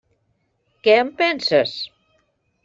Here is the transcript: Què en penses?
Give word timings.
Què 0.87 0.95
en 1.01 1.11
penses? 1.19 1.77